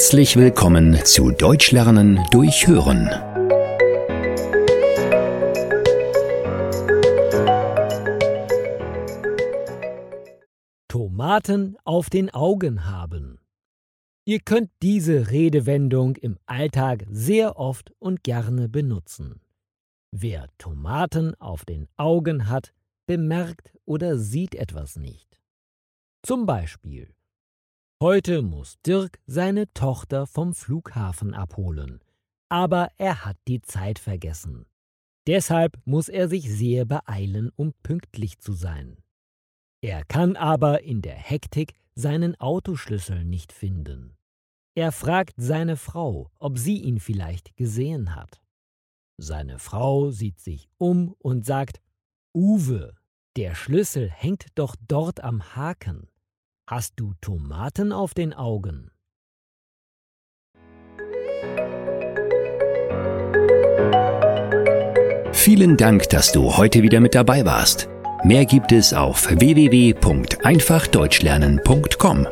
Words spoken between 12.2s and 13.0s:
Augen